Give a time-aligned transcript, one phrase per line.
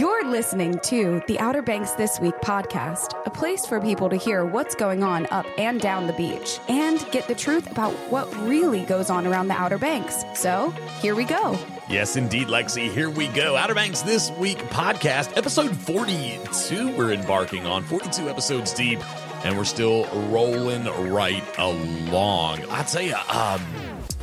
[0.00, 4.46] You're listening to the Outer Banks This Week podcast, a place for people to hear
[4.46, 8.80] what's going on up and down the beach and get the truth about what really
[8.86, 10.24] goes on around the Outer Banks.
[10.34, 10.70] So,
[11.02, 11.58] here we go.
[11.90, 12.90] Yes, indeed, Lexi.
[12.90, 13.56] Here we go.
[13.56, 16.96] Outer Banks This Week podcast, episode 42.
[16.96, 19.00] We're embarking on 42 episodes deep,
[19.44, 22.64] and we're still rolling right along.
[22.70, 23.62] I tell you, um,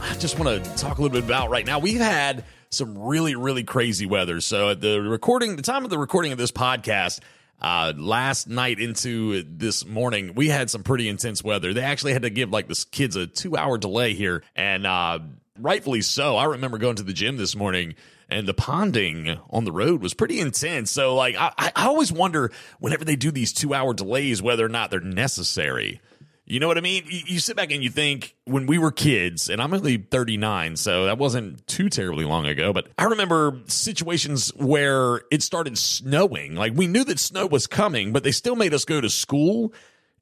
[0.02, 1.78] I just want to talk a little bit about right now.
[1.78, 4.41] We've had some really, really crazy weather.
[4.41, 7.19] So at the recording, the time of the recording of this podcast,
[7.61, 11.73] uh, last night into this morning, we had some pretty intense weather.
[11.73, 15.19] They actually had to give like this kids a two hour delay here, and uh,
[15.59, 16.36] rightfully so.
[16.36, 17.95] I remember going to the gym this morning.
[18.29, 20.92] And the ponding on the road was pretty intense.
[20.92, 24.70] So, like, I, I always wonder whenever they do these two hour delays whether or
[24.70, 26.01] not they're necessary.
[26.50, 27.04] You know what I mean?
[27.10, 31.04] You, sit back and you think when we were kids, and I'm only 39, so
[31.04, 36.56] that wasn't too terribly long ago, but I remember situations where it started snowing.
[36.56, 39.73] Like we knew that snow was coming, but they still made us go to school.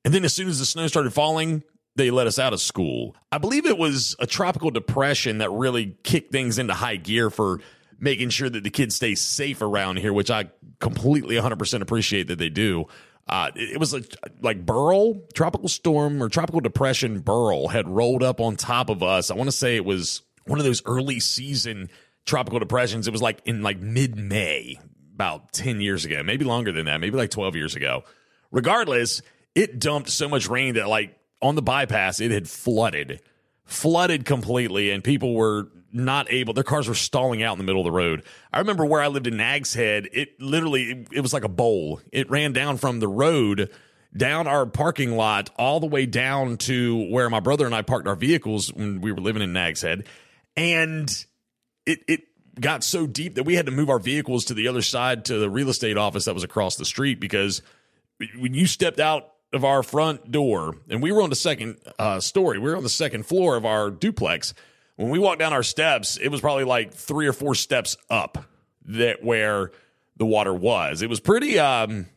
[0.04, 1.64] And then as soon as the snow started falling,
[1.96, 3.16] they let us out of school.
[3.32, 7.60] I believe it was a tropical depression that really kicked things into high gear for
[8.00, 12.40] making sure that the kids stay safe around here, which I completely 100% appreciate that
[12.40, 12.88] they do.
[13.28, 18.40] Uh, it, was like, like Beryl, tropical storm or tropical depression Beryl had rolled up
[18.40, 19.32] on top of us.
[19.32, 21.90] I want to say it was one of those early season
[22.26, 23.08] tropical depressions.
[23.08, 24.80] It was like in like mid May,
[25.16, 28.04] about 10 years ago, maybe longer than that, maybe like 12 years ago.
[28.52, 29.22] Regardless,
[29.56, 33.22] it dumped so much rain that like on the bypass, it had flooded,
[33.64, 37.82] flooded completely, and people were not able their cars were stalling out in the middle
[37.82, 38.24] of the road.
[38.52, 41.50] I remember where i lived in nags head it literally it, it was like a
[41.50, 42.02] bowl.
[42.12, 43.72] It ran down from the road
[44.16, 48.08] down our parking lot all the way down to where my brother and i parked
[48.08, 50.06] our vehicles when we were living in nags head.
[50.58, 51.10] And
[51.86, 52.22] it it
[52.60, 55.38] got so deep that we had to move our vehicles to the other side to
[55.38, 57.62] the real estate office that was across the street because
[58.38, 62.20] when you stepped out of our front door and we were on the second uh,
[62.20, 64.54] story we were on the second floor of our duplex
[64.96, 68.46] when we walked down our steps, it was probably like three or four steps up
[68.86, 69.72] that where
[70.18, 71.02] the water was.
[71.02, 72.08] It was pretty um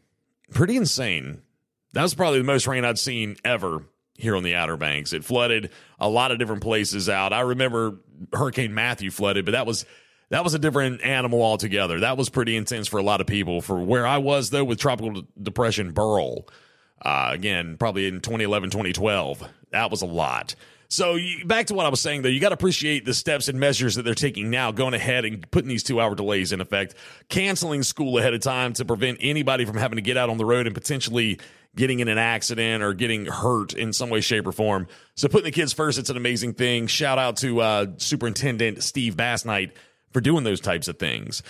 [0.50, 1.42] pretty insane.
[1.92, 3.82] That was probably the most rain I'd seen ever
[4.14, 5.12] here on the Outer Banks.
[5.12, 7.32] It flooded a lot of different places out.
[7.32, 7.98] I remember
[8.32, 9.84] Hurricane Matthew flooded, but that was
[10.30, 12.00] that was a different animal altogether.
[12.00, 13.60] That was pretty intense for a lot of people.
[13.60, 16.46] For where I was though with tropical depression Beryl,
[17.00, 20.54] uh, again probably in 2011 2012, that was a lot.
[20.90, 23.48] So you, back to what I was saying, though, you got to appreciate the steps
[23.48, 26.62] and measures that they're taking now, going ahead and putting these two hour delays in
[26.62, 26.94] effect,
[27.28, 30.46] canceling school ahead of time to prevent anybody from having to get out on the
[30.46, 31.38] road and potentially
[31.76, 34.88] getting in an accident or getting hurt in some way, shape, or form.
[35.14, 36.86] So putting the kids first, it's an amazing thing.
[36.86, 39.72] Shout out to uh, Superintendent Steve Basnight
[40.12, 41.42] for doing those types of things.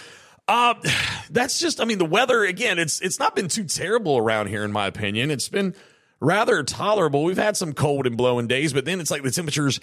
[0.48, 0.74] Uh,
[1.30, 2.80] that's just, I mean, the weather again.
[2.80, 5.30] It's it's not been too terrible around here, in my opinion.
[5.30, 5.76] It's been
[6.20, 7.24] rather tolerable.
[7.24, 9.80] We've had some cold and blowing days, but then it's like the temperatures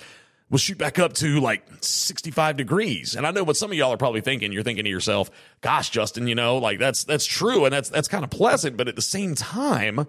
[0.50, 3.16] will shoot back up to like 65 degrees.
[3.16, 4.52] And I know what some of y'all are probably thinking.
[4.52, 5.32] You're thinking to yourself,
[5.62, 7.66] gosh, Justin, you know, like that's, that's true.
[7.66, 8.78] And that's, that's kind of pleasant.
[8.78, 10.08] But at the same time,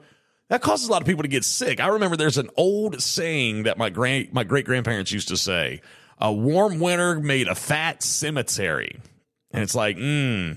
[0.49, 1.81] that causes a lot of people to get sick.
[1.81, 5.81] I remember there's an old saying that my grand, my great grandparents used to say,
[6.19, 9.01] a warm winter made a fat cemetery.
[9.51, 10.53] And it's like, hmm,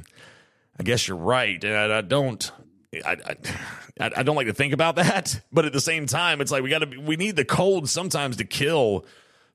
[0.77, 1.61] I guess you're right.
[1.63, 2.51] And I, I don't,
[2.93, 3.17] I,
[3.99, 6.63] I, I don't like to think about that, but at the same time, it's like
[6.63, 9.05] we got to we need the cold sometimes to kill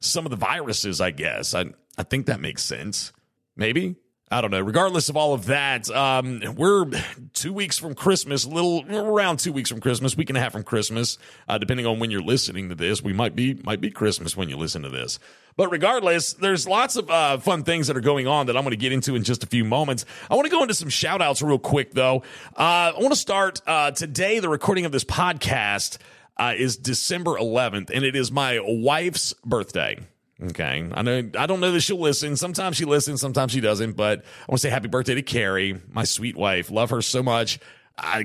[0.00, 1.00] some of the viruses.
[1.00, 1.66] I guess I
[1.98, 3.12] I think that makes sense.
[3.56, 3.96] Maybe
[4.30, 4.60] I don't know.
[4.60, 6.86] Regardless of all of that, um, we're
[7.34, 10.62] two weeks from Christmas, little around two weeks from Christmas, week and a half from
[10.62, 13.02] Christmas, uh, depending on when you're listening to this.
[13.02, 15.18] We might be might be Christmas when you listen to this.
[15.56, 18.70] But regardless, there's lots of uh, fun things that are going on that I'm going
[18.72, 20.06] to get into in just a few moments.
[20.30, 22.22] I want to go into some shout outs real quick, though.
[22.56, 24.38] Uh, I want to start uh, today.
[24.38, 25.98] The recording of this podcast
[26.38, 29.98] uh, is December 11th, and it is my wife's birthday.
[30.42, 30.88] Okay.
[30.92, 32.36] I know I don't know that she'll listen.
[32.36, 35.80] Sometimes she listens, sometimes she doesn't, but I want to say happy birthday to Carrie,
[35.88, 36.70] my sweet wife.
[36.70, 37.60] Love her so much.
[37.96, 38.24] I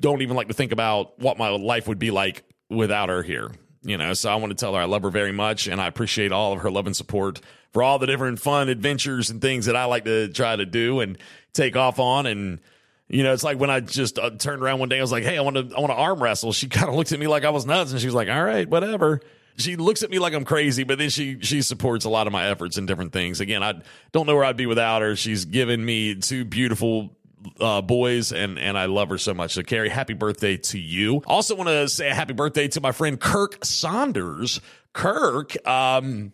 [0.00, 3.52] don't even like to think about what my life would be like without her here
[3.82, 5.86] you know, so I want to tell her I love her very much and I
[5.86, 7.40] appreciate all of her love and support
[7.72, 11.00] for all the different fun adventures and things that I like to try to do
[11.00, 11.16] and
[11.52, 12.26] take off on.
[12.26, 12.60] And,
[13.08, 15.24] you know, it's like when I just uh, turned around one day, I was like,
[15.24, 16.52] Hey, I want to, I want to arm wrestle.
[16.52, 18.42] She kind of looked at me like I was nuts and she was like, all
[18.42, 19.20] right, whatever.
[19.58, 22.32] She looks at me like I'm crazy, but then she, she supports a lot of
[22.32, 23.40] my efforts and different things.
[23.40, 23.74] Again, I
[24.12, 25.16] don't know where I'd be without her.
[25.16, 27.16] She's given me two beautiful
[27.60, 29.54] uh, boys, and and I love her so much.
[29.54, 31.22] So, Carrie, happy birthday to you.
[31.26, 34.60] Also, want to say a happy birthday to my friend Kirk Saunders.
[34.92, 36.32] Kirk, um,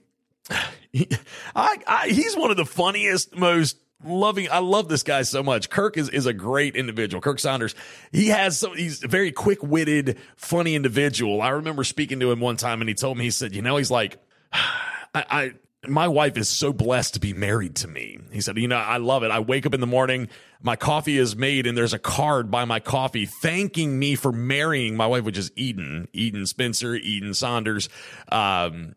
[0.93, 1.09] he,
[1.55, 4.49] I, I, he's one of the funniest, most loving.
[4.51, 5.71] I love this guy so much.
[5.71, 7.21] Kirk is is a great individual.
[7.21, 7.75] Kirk Saunders.
[8.13, 8.77] He has some.
[8.77, 11.43] He's a very quick witted, funny individual.
[11.43, 13.77] I remember speaking to him one time, and he told me he said, you know,
[13.77, 14.19] he's like,
[14.53, 14.75] I,
[15.15, 15.53] I
[15.89, 18.19] my wife is so blessed to be married to me.
[18.33, 19.31] He said, you know, I love it.
[19.31, 20.29] I wake up in the morning,
[20.63, 24.97] my coffee is made, and there's a card by my coffee thanking me for marrying
[24.97, 27.89] my wife, which is Eden, Eden Spencer, Eden Saunders.
[28.31, 28.95] Um,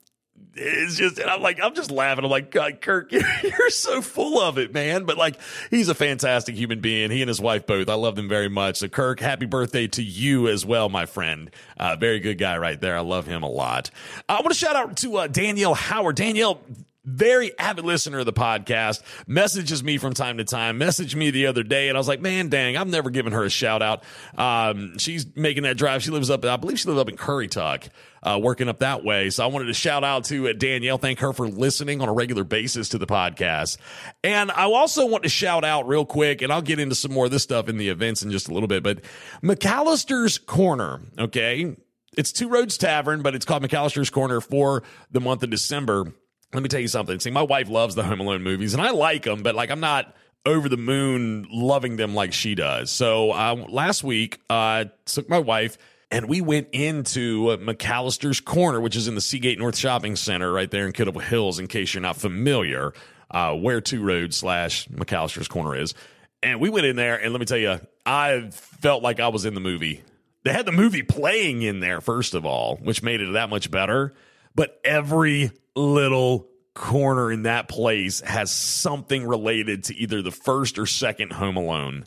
[0.60, 2.24] it's just, and I'm like, I'm just laughing.
[2.26, 5.06] I'm like, God, Kirk, you're so full of it, man.
[5.06, 5.40] But like,
[5.70, 7.12] he's a fantastic human being.
[7.12, 7.90] He and his wife both.
[7.90, 8.78] I love them very much.
[8.78, 11.52] So, Kirk, happy birthday to you as well, my friend.
[11.78, 12.98] Uh, very good guy right there.
[12.98, 13.92] I love him a lot.
[14.28, 16.16] I want to shout out to uh, Danielle Howard.
[16.16, 16.60] Danielle,
[17.08, 21.48] very avid listener of the podcast, messages me from time to time, messaged me the
[21.48, 24.04] other day, and I was like, man, dang, I've never given her a shout out.
[24.38, 26.04] Um, she's making that drive.
[26.04, 27.88] She lives up, I believe she lives up in Currituck,
[28.24, 29.30] uh, working up that way.
[29.30, 32.14] So I wanted to shout out to uh, Danielle, thank her for listening on a
[32.14, 33.78] regular basis to the podcast.
[34.24, 37.26] And I also want to shout out real quick, and I'll get into some more
[37.26, 39.00] of this stuff in the events in just a little bit, but
[39.42, 41.78] McAllister's Corner, okay?
[42.18, 46.12] It's Two Roads Tavern, but it's called McAllister's Corner for the month of December
[46.54, 47.20] let me tell you something.
[47.20, 49.80] See, my wife loves the Home Alone movies, and I like them, but like I'm
[49.80, 50.16] not
[50.46, 52.90] over the moon loving them like she does.
[52.90, 55.78] So uh, last week, I uh, took my wife
[56.10, 60.52] and we went into uh, McAllister's Corner, which is in the Seagate North Shopping Center
[60.52, 61.60] right there in Kill Devil Hills.
[61.60, 62.94] In case you're not familiar,
[63.32, 65.94] uh, where Two Roads slash McAllister's Corner is,
[66.42, 69.46] and we went in there, and let me tell you, I felt like I was
[69.46, 70.04] in the movie.
[70.44, 73.70] They had the movie playing in there, first of all, which made it that much
[73.70, 74.14] better.
[74.58, 80.88] But every little corner in that place has something related to either the first or
[80.88, 82.06] second Home Alone.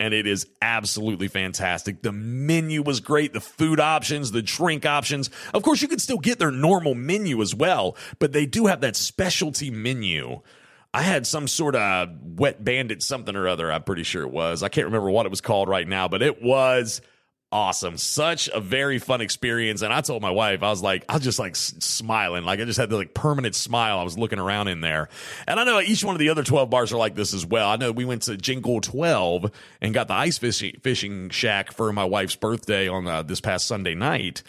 [0.00, 2.02] And it is absolutely fantastic.
[2.02, 3.32] The menu was great.
[3.32, 5.30] The food options, the drink options.
[5.54, 8.80] Of course, you can still get their normal menu as well, but they do have
[8.80, 10.40] that specialty menu.
[10.92, 14.64] I had some sort of wet bandit something or other, I'm pretty sure it was.
[14.64, 17.00] I can't remember what it was called right now, but it was
[17.52, 17.98] awesome.
[17.98, 19.82] Such a very fun experience.
[19.82, 22.44] And I told my wife, I was like, I was just like smiling.
[22.44, 23.98] Like I just had the like permanent smile.
[23.98, 25.08] I was looking around in there.
[25.46, 27.68] And I know each one of the other 12 bars are like this as well.
[27.68, 29.50] I know we went to Jingle 12
[29.80, 33.66] and got the ice fishing, fishing shack for my wife's birthday on uh, this past
[33.66, 34.42] Sunday night.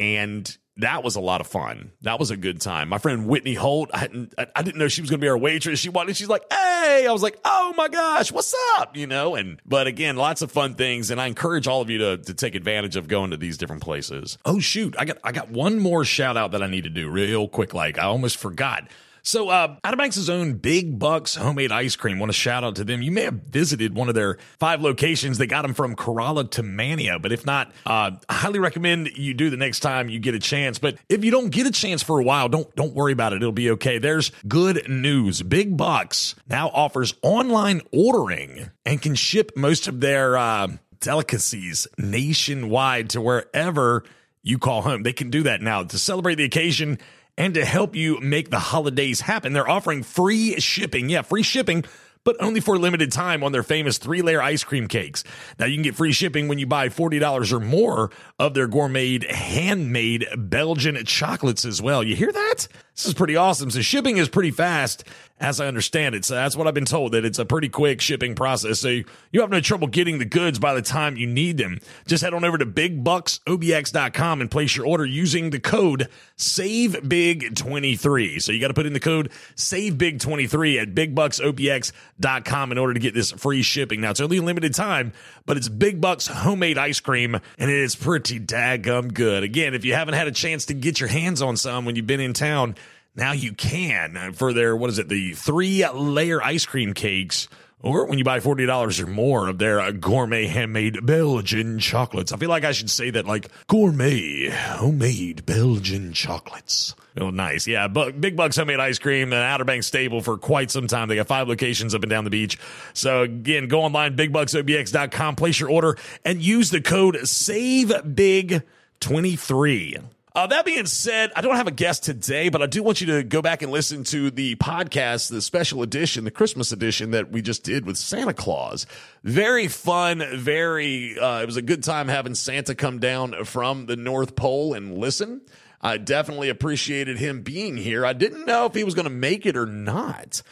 [0.00, 1.92] And that was a lot of fun.
[2.02, 2.90] That was a good time.
[2.90, 5.38] My friend Whitney Holt, I, didn't, I didn't know she was going to be our
[5.38, 5.80] waitress.
[5.80, 8.96] She wanted, she's like, Hey, I was like, Oh my gosh, what's up?
[8.96, 11.10] You know, and, but again, lots of fun things.
[11.10, 13.82] And I encourage all of you to, to take advantage of going to these different
[13.82, 14.36] places.
[14.44, 14.94] Oh shoot.
[14.98, 17.72] I got, I got one more shout out that I need to do real quick.
[17.72, 18.88] Like I almost forgot.
[19.26, 22.20] So, uh, Outer own Big Bucks homemade ice cream.
[22.20, 23.02] Want to shout out to them.
[23.02, 25.36] You may have visited one of their five locations.
[25.36, 29.34] They got them from Corolla to Manteo, but if not, uh, I highly recommend you
[29.34, 30.78] do the next time you get a chance.
[30.78, 33.42] But if you don't get a chance for a while, don't don't worry about it.
[33.42, 33.98] It'll be okay.
[33.98, 35.42] There's good news.
[35.42, 40.68] Big Bucks now offers online ordering and can ship most of their uh,
[41.00, 44.04] delicacies nationwide to wherever
[44.44, 45.02] you call home.
[45.02, 47.00] They can do that now to celebrate the occasion
[47.36, 51.08] and to help you make the holidays happen, they're offering free shipping.
[51.08, 51.84] Yeah, free shipping
[52.26, 55.22] but only for a limited time on their famous three layer ice cream cakes.
[55.60, 58.10] Now, you can get free shipping when you buy $40 or more
[58.40, 62.02] of their gourmet handmade Belgian chocolates as well.
[62.02, 62.66] You hear that?
[62.96, 63.70] This is pretty awesome.
[63.70, 65.04] So, shipping is pretty fast
[65.38, 66.24] as I understand it.
[66.24, 68.80] So that's what I've been told that it's a pretty quick shipping process.
[68.80, 71.80] So you you have no trouble getting the goods by the time you need them.
[72.06, 78.40] Just head on over to bigbucksobx.com and place your order using the code SAVEBIG23.
[78.40, 83.12] So you got to put in the code SAVEBIG23 at bigbucksobx.com in order to get
[83.12, 84.00] this free shipping.
[84.00, 85.12] Now it's only a limited time,
[85.44, 89.42] but it's Big Bucks homemade ice cream and it is pretty daggum good.
[89.42, 92.06] Again, if you haven't had a chance to get your hands on some when you've
[92.06, 92.74] been in town,
[93.16, 97.48] now you can for their, what is it, the three layer ice cream cakes.
[97.82, 102.32] Or when you buy $40 or more of their uh, gourmet handmade Belgian chocolates.
[102.32, 106.94] I feel like I should say that like gourmet homemade Belgian chocolates.
[107.18, 107.66] Oh, nice.
[107.66, 107.88] Yeah.
[107.88, 111.08] But Big Bucks Homemade Ice Cream, an Outer Banks stable for quite some time.
[111.08, 112.58] They got five locations up and down the beach.
[112.92, 120.02] So again, go online, bigbucksobx.com, place your order and use the code SAVEBIG23.
[120.36, 123.06] Uh, that being said, I don't have a guest today, but I do want you
[123.06, 127.32] to go back and listen to the podcast, the special edition, the Christmas edition that
[127.32, 128.84] we just did with Santa Claus.
[129.24, 133.96] Very fun, very, uh, it was a good time having Santa come down from the
[133.96, 135.40] North Pole and listen.
[135.80, 138.04] I definitely appreciated him being here.
[138.04, 140.42] I didn't know if he was going to make it or not.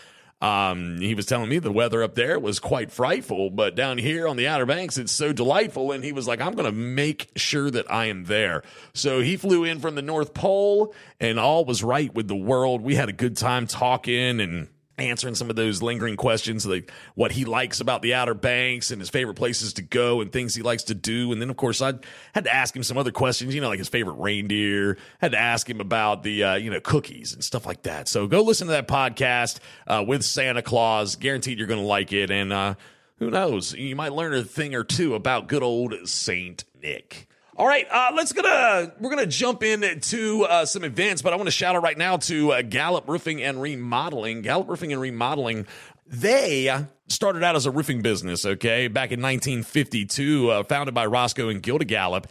[0.41, 4.29] Um, he was telling me the weather up there was quite frightful, but down here
[4.29, 5.93] on the Outer Banks, it's so delightful.
[5.93, 8.63] And he was like, I'm going to make sure that I am there.
[8.93, 12.83] So he flew in from the North Pole and all was right with the world.
[12.83, 17.33] We had a good time talking and answering some of those lingering questions like what
[17.33, 20.63] he likes about the outer banks and his favorite places to go and things he
[20.63, 21.33] likes to do.
[21.33, 21.95] And then of course i
[22.33, 24.97] had to ask him some other questions you know like his favorite reindeer.
[25.21, 28.09] Had to ask him about the uh, you know cookies and stuff like that.
[28.09, 31.17] So go listen to that podcast uh, with santa claus.
[31.17, 32.31] Guaranteed you're going to like it.
[32.31, 32.75] And uh,
[33.19, 33.75] who knows?
[33.75, 38.11] You might learn a thing or two about good old saint nick all right, uh,
[38.15, 41.83] let's gonna we're gonna jump into uh, some events, but I want to shout out
[41.83, 44.43] right now to uh, Gallop Roofing and Remodeling.
[44.43, 45.67] Gallop Roofing and Remodeling,
[46.07, 51.49] they started out as a roofing business, okay, back in 1952, uh, founded by Roscoe
[51.49, 52.27] and Gilda Gallop.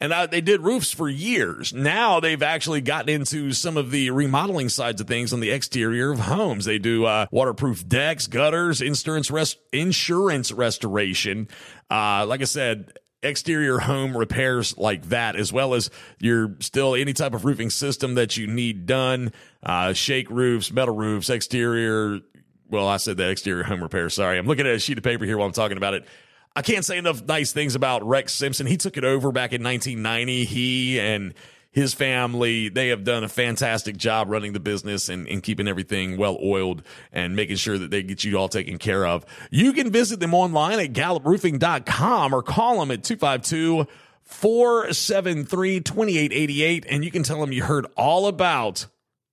[0.00, 1.74] And uh, they did roofs for years.
[1.74, 6.12] Now they've actually gotten into some of the remodeling sides of things on the exterior
[6.12, 6.66] of homes.
[6.66, 11.48] They do uh, waterproof decks, gutters, insurance rest- insurance restoration.
[11.90, 12.92] Like I said,
[13.22, 18.14] exterior home repairs like that, as well as your still any type of roofing system
[18.14, 19.32] that you need done,
[19.62, 22.20] uh, shake roofs, metal roofs, exterior.
[22.68, 24.10] Well, I said that exterior home repair.
[24.10, 24.38] Sorry.
[24.38, 26.06] I'm looking at a sheet of paper here while I'm talking about it.
[26.54, 28.66] I can't say enough nice things about Rex Simpson.
[28.66, 30.44] He took it over back in 1990.
[30.44, 31.34] He and
[31.70, 36.16] his family, they have done a fantastic job running the business and, and keeping everything
[36.16, 36.82] well oiled
[37.12, 39.24] and making sure that they get you all taken care of.
[39.50, 43.86] You can visit them online at galloproofing.com or call them at 252
[44.24, 48.86] 473 2888 and you can tell them you heard all about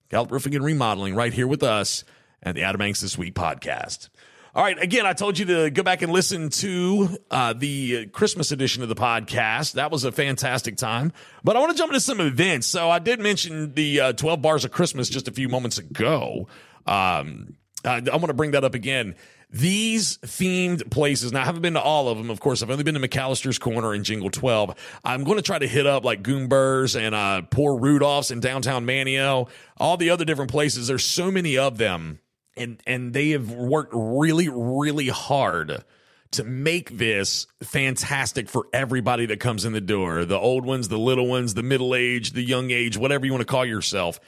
[0.10, 2.04] Gallop Roofing and Remodeling right here with us
[2.44, 4.10] at the Outer Banks This Week podcast.
[4.56, 4.82] All right.
[4.82, 8.88] Again, I told you to go back and listen to uh, the Christmas edition of
[8.88, 9.74] the podcast.
[9.74, 11.12] That was a fantastic time.
[11.44, 12.66] But I want to jump into some events.
[12.66, 16.48] So I did mention the uh, 12 Bars of Christmas just a few moments ago.
[16.86, 19.16] Um, I, I want to bring that up again.
[19.50, 22.64] These themed places, now I haven't been to all of them, of course.
[22.64, 24.74] I've only been to McAllister's Corner and Jingle 12.
[25.04, 28.86] I'm going to try to hit up like Goombay's and uh, Poor Rudolph's and downtown
[28.86, 30.88] Manteo, all the other different places.
[30.88, 32.20] There's so many of them
[32.58, 35.84] and and they have worked really really hard
[36.32, 40.98] to make this fantastic for everybody that comes in the door the old ones the
[40.98, 44.20] little ones the middle age the young age whatever you want to call yourself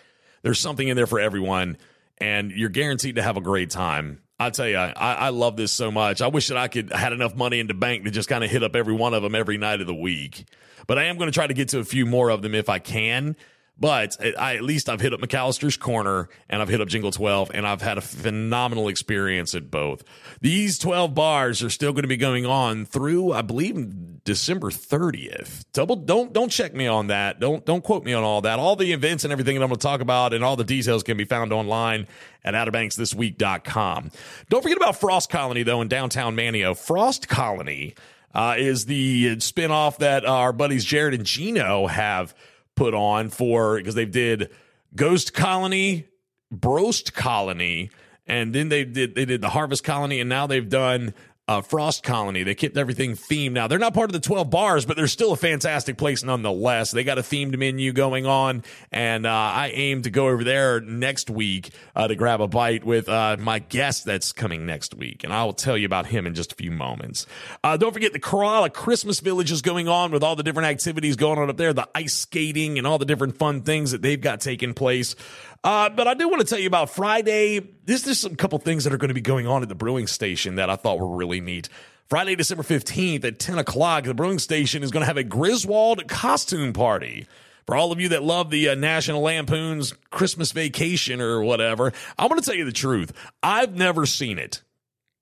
[0.42, 1.78] there's something in there for everyone
[2.20, 5.72] and you're guaranteed to have a great time I tell you, I, I love this
[5.72, 6.22] so much.
[6.22, 8.52] I wish that I could had enough money in the bank to just kind of
[8.52, 10.46] hit up every one of them every night of the week.
[10.86, 12.70] But I am going to try to get to a few more of them if
[12.70, 13.36] I can
[13.80, 17.52] but I, at least I've hit up McAllister's Corner and I've hit up Jingle 12
[17.54, 20.04] and I've had a phenomenal experience at both.
[20.42, 25.66] These 12 bars are still going to be going on through, I believe, December 30th.
[25.74, 27.40] Double, don't, don't check me on that.
[27.40, 28.60] Don't, don't quote me on all that.
[28.60, 31.04] All the events and everything that I'm going to talk about and all the details
[31.04, 32.08] can be found online
[32.44, 34.12] at outerbanksthisweek.com.
[34.50, 36.76] Don't forget about Frost Colony though in downtown Manteo.
[36.78, 37.96] Frost Colony,
[38.34, 42.36] uh, is the spinoff that our buddies Jared and Gino have
[42.78, 44.50] put on for because they did
[44.96, 46.08] Ghost Colony,
[46.50, 47.90] Broast Colony,
[48.26, 51.14] and then they did they did the Harvest Colony, and now they've done
[51.48, 52.44] uh, Frost Colony.
[52.44, 53.52] They kept everything themed.
[53.52, 56.92] Now they're not part of the twelve bars, but they're still a fantastic place nonetheless.
[56.92, 60.82] They got a themed menu going on, and uh, I aim to go over there
[60.82, 65.24] next week uh, to grab a bite with uh, my guest that's coming next week,
[65.24, 67.26] and I will tell you about him in just a few moments.
[67.64, 71.16] Uh, don't forget the Corolla Christmas Village is going on with all the different activities
[71.16, 74.22] going on up there, the ice skating and all the different fun things that they've
[74.22, 75.16] got taking place.
[75.64, 77.60] Uh, but I do want to tell you about Friday.
[77.86, 80.08] This there's a couple things that are going to be going on at the brewing
[80.08, 81.70] station that I thought were really neat.
[82.08, 86.08] Friday, December 15th at 10 o'clock, the brewing station is going to have a Griswold
[86.08, 87.28] costume party.
[87.66, 92.30] For all of you that love the uh, National Lampoon's Christmas Vacation or whatever, I'm
[92.30, 93.12] going to tell you the truth.
[93.44, 94.62] I've never seen it.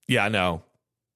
[0.07, 0.61] Yeah, I know.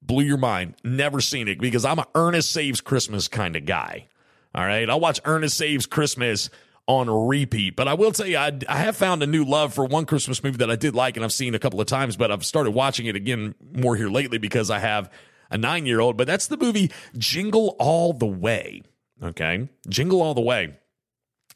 [0.02, 0.74] Blew your mind.
[0.82, 4.08] Never seen it because I'm a Ernest Saves Christmas kind of guy.
[4.56, 4.90] All right.
[4.90, 6.50] I'll watch Ernest Saves Christmas
[6.90, 7.76] on repeat.
[7.76, 10.42] But I will tell you, I, I have found a new love for one Christmas
[10.42, 12.72] movie that I did like and I've seen a couple of times, but I've started
[12.72, 15.10] watching it again more here lately because I have
[15.50, 16.16] a nine year old.
[16.16, 18.82] But that's the movie Jingle All the Way.
[19.22, 19.68] Okay.
[19.88, 20.76] Jingle All the Way.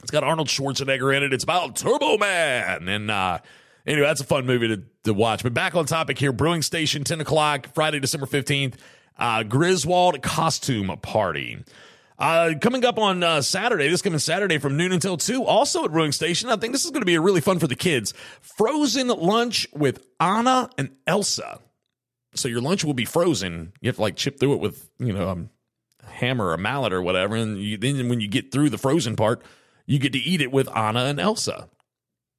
[0.02, 1.32] It's got Arnold Schwarzenegger in it.
[1.32, 2.88] It's about Turbo Man.
[2.88, 3.38] And, uh,
[3.86, 5.42] anyway, that's a fun movie to, to watch.
[5.42, 8.74] But back on topic here Brewing Station, 10 o'clock, Friday, December 15th,
[9.18, 11.64] uh, Griswold Costume Party.
[12.18, 15.90] Uh, coming up on uh, Saturday, this coming Saturday from noon until 2, also at
[15.90, 16.49] Brewing Station.
[16.49, 18.14] I think this is going to be really fun for the kids.
[18.40, 21.59] Frozen lunch with Anna and Elsa.
[22.35, 23.73] So your lunch will be frozen.
[23.80, 25.28] You have to like chip through it with, you know,
[26.04, 27.35] a hammer or a mallet or whatever.
[27.35, 29.42] And you, then when you get through the frozen part,
[29.87, 31.68] you get to eat it with Anna and Elsa.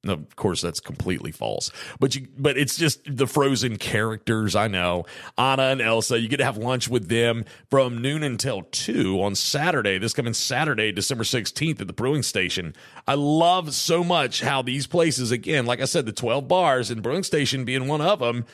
[0.08, 1.70] Of course, that's completely false.
[2.00, 4.56] But you, but it's just the frozen characters.
[4.56, 5.04] I know
[5.36, 6.18] Anna and Elsa.
[6.18, 9.98] You get to have lunch with them from noon until two on Saturday.
[9.98, 12.74] This coming Saturday, December sixteenth, at the Brewing Station.
[13.06, 17.02] I love so much how these places, again, like I said, the twelve bars and
[17.02, 18.44] Brewing Station being one of them.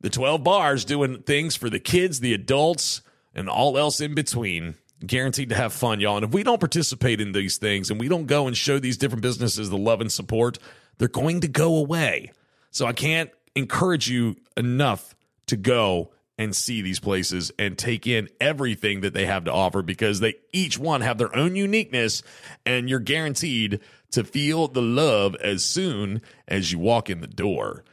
[0.00, 3.02] The twelve bars doing things for the kids, the adults,
[3.34, 6.16] and all else in between guaranteed to have fun, y'all.
[6.16, 8.96] And if we don't participate in these things and we don't go and show these
[8.96, 10.58] different businesses the love and support,
[10.98, 12.32] they're going to go away.
[12.70, 15.14] So I can't encourage you enough
[15.46, 19.82] to go and see these places and take in everything that they have to offer
[19.82, 22.22] because they each one have their own uniqueness
[22.64, 23.80] and you're guaranteed
[24.12, 27.84] to feel the love as soon as you walk in the door.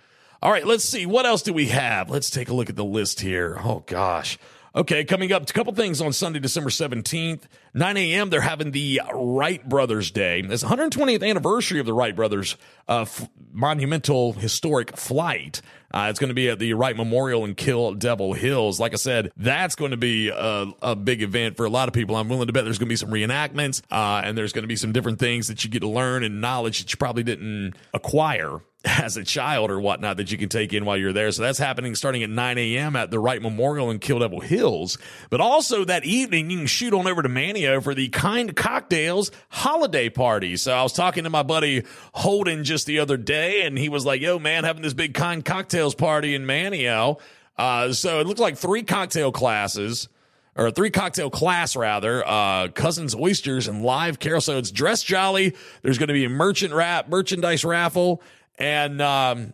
[0.42, 1.08] All right, let's see.
[1.08, 2.10] What else do we have?
[2.10, 3.60] Let's take a look at the list here.
[3.64, 4.38] Oh, gosh.
[4.76, 9.00] Okay, coming up, a couple things on Sunday, December 17th, 9 a.m., they're having the
[9.14, 10.42] Wright Brothers Day.
[10.42, 12.58] It's 120th anniversary of the Wright Brothers
[12.90, 15.62] uh, f- monumental historic flight.
[15.94, 18.78] Uh, it's going to be at the Wright Memorial in Kill Devil Hills.
[18.78, 21.94] Like I said, that's going to be a, a, big event for a lot of
[21.94, 22.18] people.
[22.18, 24.68] I'm willing to bet there's going to be some reenactments uh, and there's going to
[24.68, 27.76] be some different things that you get to learn and knowledge that you probably didn't
[27.94, 31.32] acquire as a child or whatnot that you can take in while you're there.
[31.32, 32.96] So that's happening starting at 9 a.m.
[32.96, 34.98] at the Wright Memorial in Kill Devil Hills.
[35.30, 39.32] But also that evening, you can shoot on over to Manteo for the Kind Cocktails
[39.50, 40.56] holiday party.
[40.56, 44.06] So I was talking to my buddy Holden just the other day, and he was
[44.06, 47.20] like, yo, man, having this big Kind Cocktails party in Manteo.
[47.58, 50.10] Uh, so it looks like three cocktail classes
[50.58, 54.42] or three cocktail class rather, uh, cousins oysters and live carol.
[54.42, 55.54] So it's dress jolly.
[55.82, 58.22] There's going to be a merchant wrap, merchandise raffle
[58.58, 59.54] and um,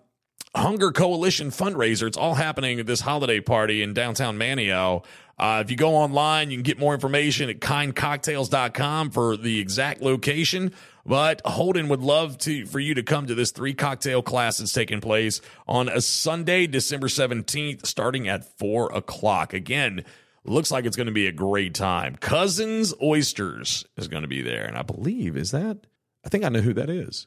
[0.56, 2.08] Hunger Coalition fundraiser.
[2.08, 5.06] It's all happening at this holiday party in downtown Manteo.
[5.40, 10.02] Uh, if you go online, you can get more information at kindcocktails.com for the exact
[10.02, 10.72] location.
[11.06, 14.72] But Holden would love to for you to come to this three cocktail class that's
[14.72, 19.54] taking place on a Sunday, December 17th, starting at four o'clock.
[19.54, 20.06] Again,
[20.44, 22.18] looks like it's going to be a great time.
[22.18, 24.66] Cousins Oysters is going to be there.
[24.66, 25.88] And I believe, is that?
[26.24, 27.26] I think I know who that is.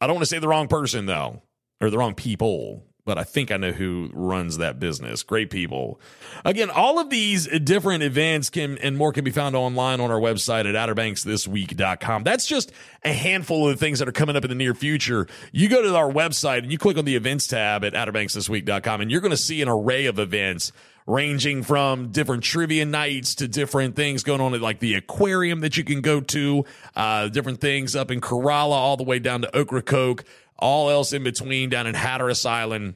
[0.00, 1.42] I don't want to say the wrong person though,
[1.80, 5.22] or the wrong people, but I think I know who runs that business.
[5.22, 6.00] Great people.
[6.44, 10.18] Again, all of these different events can and more can be found online on our
[10.20, 12.24] website at outerbanksthisweek.com.
[12.24, 12.72] That's just
[13.04, 15.28] a handful of the things that are coming up in the near future.
[15.52, 19.10] You go to our website and you click on the events tab at outerbanksthisweek.com and
[19.10, 20.72] you're going to see an array of events
[21.06, 25.76] ranging from different trivia nights to different things going on at like the aquarium that
[25.76, 26.64] you can go to,
[26.96, 30.24] uh, different things up in Corolla all the way down to Ocracoke,
[30.58, 32.94] all else in between down in Hatteras Island.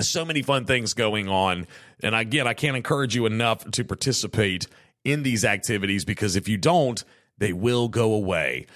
[0.00, 1.66] So many fun things going on.
[2.02, 4.66] And again, I can't encourage you enough to participate
[5.04, 7.02] in these activities because if you don't,
[7.38, 8.66] they will go away.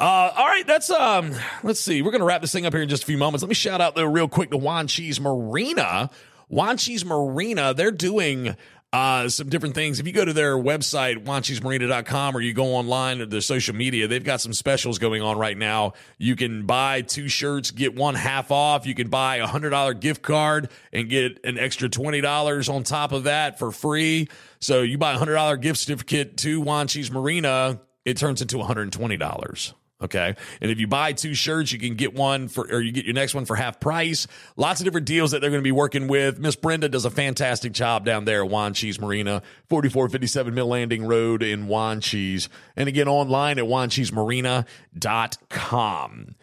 [0.00, 1.34] Uh, all right, that's um.
[1.64, 2.02] Let's see.
[2.02, 3.42] We're gonna wrap this thing up here in just a few moments.
[3.42, 6.10] Let me shout out though real quick to Wanchese Marina
[6.50, 8.56] Wanchese Marina, they're doing
[8.92, 10.00] uh, some different things.
[10.00, 14.08] If you go to their website, wanchesemarina.com, or you go online or their social media,
[14.08, 15.92] they've got some specials going on right now.
[16.16, 18.86] You can buy two shirts, get one half off.
[18.86, 23.24] You can buy a $100 gift card and get an extra $20 on top of
[23.24, 24.28] that for free.
[24.60, 29.74] So you buy a $100 gift certificate to Wanchese Marina, it turns into $120.
[30.00, 30.32] Okay.
[30.60, 33.14] And if you buy two shirts, you can get one for, or you get your
[33.14, 34.28] next one for half price.
[34.56, 36.38] Lots of different deals that they're going to be working with.
[36.38, 41.42] Miss Brenda does a fantastic job down there at Wanchese Marina, 4457 Mill Landing Road
[41.42, 42.46] in Wanchese.
[42.76, 46.34] And again, online at wanchesemarina.com.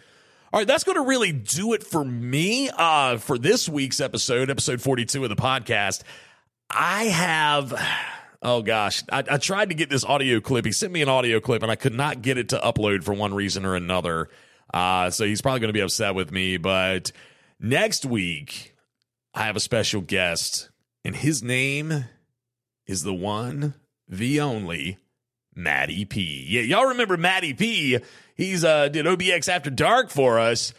[0.54, 4.50] All right, that's going to really do it for me uh, for this week's episode,
[4.50, 6.02] episode 42 of the podcast.
[6.70, 7.74] I have
[8.47, 10.65] Oh gosh, I, I, tried to get this audio clip.
[10.65, 13.12] He sent me an audio clip, and I could not get it to upload for
[13.12, 14.29] one reason or another.
[14.71, 16.58] Uh, so he's probably going to be upset with me.
[16.58, 17.12] But
[17.60, 18.75] next week,
[19.34, 20.69] I have a special guest,
[21.03, 22.05] and his name
[22.86, 23.73] is the one,
[24.08, 24.99] the only,
[25.55, 26.45] Matty P.
[26.47, 27.97] Yeah, y'all remember Matty P?
[28.36, 30.71] He's uh did OBX After Dark for us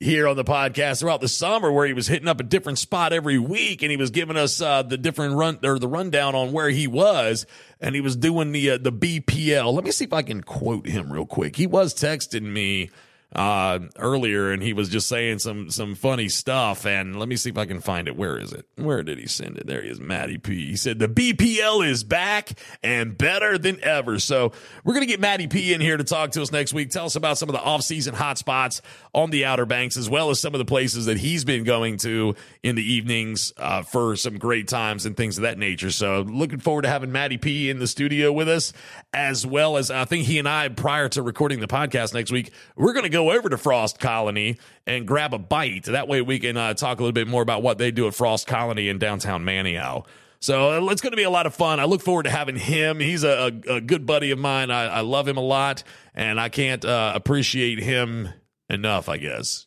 [0.00, 3.12] here on the podcast throughout the summer where he was hitting up a different spot
[3.12, 6.52] every week and he was giving us uh, the different run or the rundown on
[6.52, 7.44] where he was
[7.82, 9.72] and he was doing the uh, the BPL.
[9.74, 11.56] Let me see if I can quote him real quick.
[11.56, 12.90] He was texting me
[13.34, 16.84] uh, earlier, and he was just saying some some funny stuff.
[16.84, 18.16] And let me see if I can find it.
[18.16, 18.66] Where is it?
[18.76, 19.66] Where did he send it?
[19.66, 20.66] There he is, Matty P.
[20.66, 24.18] He said the BPL is back and better than ever.
[24.18, 24.52] So
[24.84, 26.90] we're gonna get Matty P in here to talk to us next week.
[26.90, 28.80] Tell us about some of the off season hotspots
[29.14, 31.98] on the Outer Banks, as well as some of the places that he's been going
[31.98, 35.90] to in the evenings uh, for some great times and things of that nature.
[35.90, 38.72] So looking forward to having Matty P in the studio with us
[39.12, 42.52] as well as I think he and I, prior to recording the podcast next week,
[42.76, 45.84] we're going to go over to Frost Colony and grab a bite.
[45.84, 48.14] That way we can uh, talk a little bit more about what they do at
[48.14, 50.06] Frost Colony in downtown Manteo.
[50.40, 51.80] So uh, it's going to be a lot of fun.
[51.80, 52.98] I look forward to having him.
[52.98, 54.70] He's a, a, good buddy of mine.
[54.70, 55.82] I, I, love him a lot,
[56.14, 58.30] and I can't uh, appreciate him
[58.70, 59.66] enough, I guess.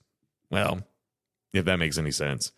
[0.50, 0.82] Well,
[1.54, 2.52] if that makes any sense.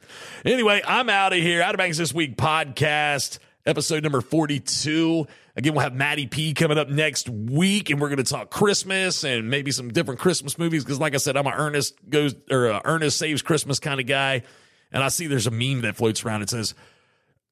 [0.46, 1.62] Anyway, I'm out of here.
[1.62, 5.28] Outer Banks This Week podcast, episode number 42.
[5.56, 9.24] Again, we'll have Maddie P coming up next week, and we're going to talk Christmas
[9.24, 10.84] and maybe some different Christmas movies.
[10.84, 14.06] Because, like I said, I'm an Ernest goes or uh, Ernest saves Christmas kind of
[14.06, 14.44] guy,
[14.92, 16.42] and I see there's a meme that floats around.
[16.42, 16.76] It says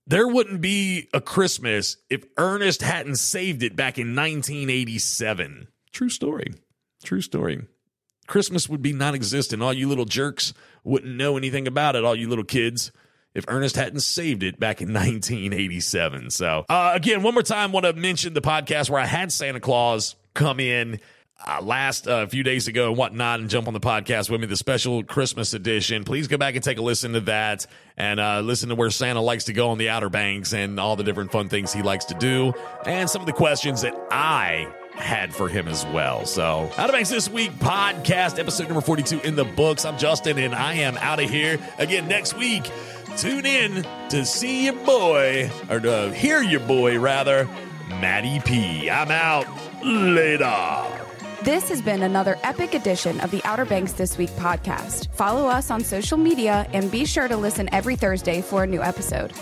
[0.05, 5.67] there wouldn't be a Christmas if Ernest hadn't saved it back in 1987.
[5.91, 6.53] True story.
[7.03, 7.65] True story.
[8.27, 9.61] Christmas would be non existent.
[9.61, 12.91] All you little jerks wouldn't know anything about it, all you little kids,
[13.33, 16.29] if Ernest hadn't saved it back in 1987.
[16.31, 19.59] So, uh, again, one more time, want to mention the podcast where I had Santa
[19.59, 20.99] Claus come in
[21.45, 24.47] uh, last uh, few days ago and whatnot and jump on the podcast with me,
[24.47, 26.03] the special Christmas edition.
[26.03, 27.65] Please go back and take a listen to that
[27.97, 30.95] and uh, listen to where Santa likes to go on the Outer Banks and all
[30.95, 32.53] the different fun things he likes to do
[32.85, 36.25] and some of the questions that I had for him as well.
[36.25, 39.85] So, Outer Banks This Week podcast, episode number 42 in the books.
[39.85, 42.71] I'm Justin and I am out of here again next week.
[43.17, 47.47] Tune in to see your boy, or to hear your boy, rather,
[47.89, 48.89] Maddie P.
[48.89, 49.45] I'm out.
[49.83, 50.85] Later.
[51.43, 55.13] This has been another epic edition of the Outer Banks This Week podcast.
[55.13, 58.81] Follow us on social media and be sure to listen every Thursday for a new
[58.81, 59.33] episode.